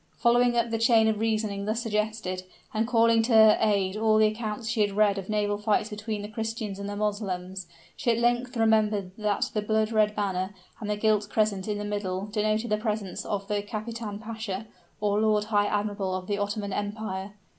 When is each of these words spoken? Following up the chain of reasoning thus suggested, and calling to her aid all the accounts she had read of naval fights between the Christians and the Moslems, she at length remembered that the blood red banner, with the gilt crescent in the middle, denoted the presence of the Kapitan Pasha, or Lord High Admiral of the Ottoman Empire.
Following 0.17 0.57
up 0.57 0.71
the 0.71 0.79
chain 0.79 1.07
of 1.07 1.19
reasoning 1.19 1.65
thus 1.65 1.83
suggested, 1.83 2.41
and 2.73 2.87
calling 2.87 3.21
to 3.21 3.33
her 3.33 3.57
aid 3.61 3.95
all 3.95 4.17
the 4.17 4.25
accounts 4.25 4.67
she 4.67 4.81
had 4.81 4.93
read 4.93 5.19
of 5.19 5.29
naval 5.29 5.59
fights 5.59 5.91
between 5.91 6.23
the 6.23 6.27
Christians 6.27 6.79
and 6.79 6.89
the 6.89 6.95
Moslems, 6.95 7.67
she 7.95 8.09
at 8.09 8.17
length 8.17 8.57
remembered 8.57 9.11
that 9.19 9.51
the 9.53 9.61
blood 9.61 9.91
red 9.91 10.15
banner, 10.15 10.55
with 10.79 10.89
the 10.89 10.97
gilt 10.97 11.29
crescent 11.29 11.67
in 11.67 11.77
the 11.77 11.85
middle, 11.85 12.25
denoted 12.25 12.71
the 12.71 12.77
presence 12.77 13.23
of 13.25 13.47
the 13.47 13.61
Kapitan 13.61 14.17
Pasha, 14.17 14.65
or 14.99 15.19
Lord 15.21 15.43
High 15.43 15.67
Admiral 15.67 16.15
of 16.15 16.25
the 16.25 16.39
Ottoman 16.39 16.73
Empire. 16.73 17.33